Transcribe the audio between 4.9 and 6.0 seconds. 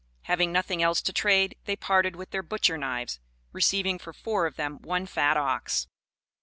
fat ox.